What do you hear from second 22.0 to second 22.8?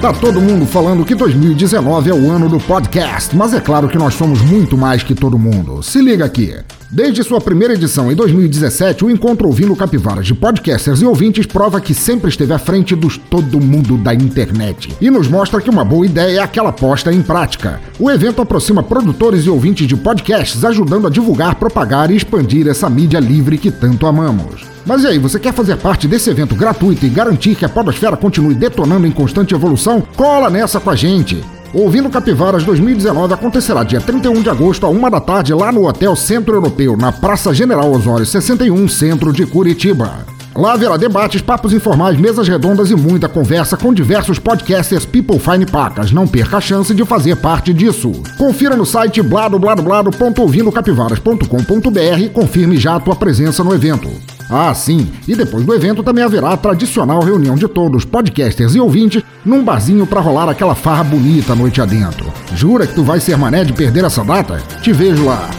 e expandir